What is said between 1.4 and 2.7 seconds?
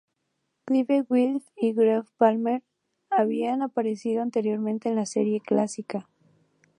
y Geoffrey Palmer